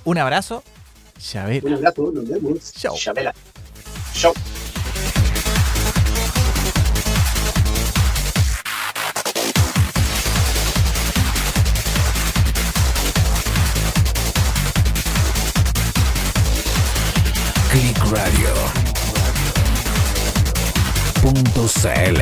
Un 0.05 0.17
abrazo. 0.17 0.63
Chabela. 1.19 1.67
Un 1.67 1.73
abrazo, 1.75 2.11
nos 2.13 2.27
vemos. 2.27 2.73
Chau. 2.73 2.95
Chabela. 2.97 3.33
Chau. 4.13 4.33
Click 17.71 17.97
Radio. 18.11 18.53
Punto 21.21 21.67
CL. 21.67 22.21